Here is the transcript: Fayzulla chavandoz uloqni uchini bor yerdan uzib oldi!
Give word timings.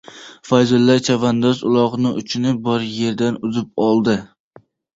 Fayzulla 0.51 0.95
chavandoz 1.07 1.61
uloqni 1.67 2.13
uchini 2.23 2.55
bor 2.67 2.89
yerdan 2.97 3.41
uzib 3.51 3.87
oldi! 3.89 4.21